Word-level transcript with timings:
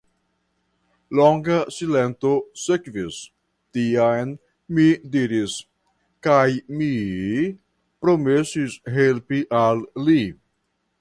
Longa 1.19 1.57
silento 1.75 2.31
sekvis, 2.61 3.19
tiam 3.77 4.33
mi 4.79 4.87
diris:Kaj 5.17 6.49
mi 6.81 6.91
promesis 8.07 8.81
helpi 8.97 9.47
al 9.65 9.87
li. 10.09 10.21